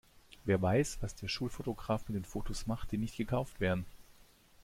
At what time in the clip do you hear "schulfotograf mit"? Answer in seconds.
1.27-2.15